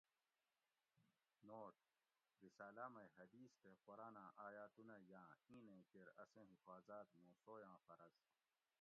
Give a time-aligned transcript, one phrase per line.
[1.47, 1.75] نوٹ:
[2.43, 8.13] رساۤلاۤ مئ حدیث تے قرآناۤں آیاتونہ یاۤں اِینیں کیر اسیں حفاظاۤت موُں سویاں فرض